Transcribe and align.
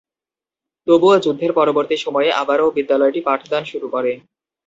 তবুও 0.87 1.15
যুদ্ধের 1.25 1.51
পরবর্তী 1.59 1.95
সময়ে 1.97 2.29
আবারও 2.41 2.75
বিদ্যালয়টি 2.77 3.19
পাঠদান 3.27 3.63
শুরু 3.71 3.87
করে। 3.93 4.11